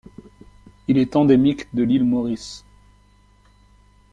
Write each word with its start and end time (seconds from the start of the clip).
Il 0.87 0.97
est 0.97 1.15
endémique 1.15 1.67
de 1.75 1.83
l'île 1.83 2.05
Maurice. 2.05 2.65